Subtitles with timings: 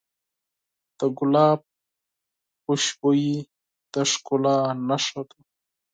[0.99, 1.59] د ګلاب
[2.63, 3.37] خوشبويي
[3.93, 5.39] د ښکلا نښه ده.